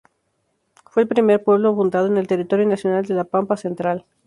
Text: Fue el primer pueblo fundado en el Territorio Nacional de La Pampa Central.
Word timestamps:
Fue 0.89 1.03
el 1.03 1.07
primer 1.07 1.43
pueblo 1.43 1.75
fundado 1.75 2.07
en 2.07 2.17
el 2.17 2.25
Territorio 2.25 2.65
Nacional 2.65 3.05
de 3.05 3.13
La 3.13 3.23
Pampa 3.23 3.55
Central. 3.55 4.03